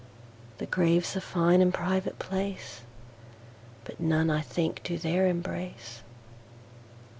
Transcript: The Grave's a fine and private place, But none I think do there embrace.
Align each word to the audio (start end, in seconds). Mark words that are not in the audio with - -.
The 0.57 0.65
Grave's 0.65 1.15
a 1.15 1.21
fine 1.21 1.61
and 1.61 1.71
private 1.71 2.17
place, 2.17 2.81
But 3.83 3.99
none 3.99 4.31
I 4.31 4.41
think 4.41 4.81
do 4.81 4.97
there 4.97 5.27
embrace. 5.27 6.01